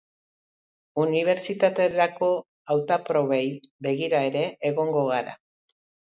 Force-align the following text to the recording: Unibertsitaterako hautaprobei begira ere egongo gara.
Unibertsitaterako 1.01 2.29
hautaprobei 2.75 3.41
begira 3.89 4.23
ere 4.31 4.41
egongo 4.71 5.05
gara. 5.11 5.37